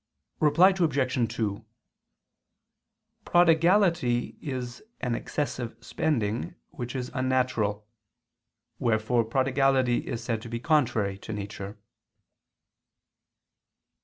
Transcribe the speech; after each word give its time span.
Reply 0.39 0.69
Obj. 0.69 1.33
2: 1.35 1.63
Prodigality 3.23 4.35
is 4.41 4.81
an 4.99 5.13
excessive 5.13 5.75
spending, 5.79 6.55
which 6.71 6.95
is 6.95 7.11
unnatural: 7.13 7.87
wherefore 8.79 9.23
prodigality 9.23 9.99
is 10.07 10.23
said 10.23 10.41
to 10.41 10.49
be 10.49 10.59
contrary 10.59 11.19
to 11.19 11.33
nature. 11.33 11.77